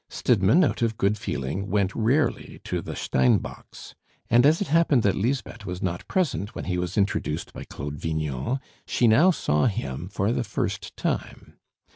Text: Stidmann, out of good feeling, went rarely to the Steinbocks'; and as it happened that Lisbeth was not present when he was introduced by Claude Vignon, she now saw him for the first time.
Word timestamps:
Stidmann, 0.09 0.63
out 0.63 0.81
of 0.81 0.97
good 0.97 1.15
feeling, 1.19 1.69
went 1.69 1.93
rarely 1.93 2.59
to 2.63 2.81
the 2.81 2.95
Steinbocks'; 2.95 3.93
and 4.31 4.47
as 4.47 4.59
it 4.59 4.69
happened 4.69 5.03
that 5.03 5.13
Lisbeth 5.15 5.63
was 5.67 5.83
not 5.83 6.07
present 6.07 6.55
when 6.55 6.65
he 6.65 6.79
was 6.79 6.97
introduced 6.97 7.53
by 7.53 7.65
Claude 7.65 7.99
Vignon, 7.99 8.59
she 8.87 9.07
now 9.07 9.29
saw 9.29 9.67
him 9.67 10.09
for 10.09 10.31
the 10.31 10.43
first 10.43 10.97
time. 10.97 11.53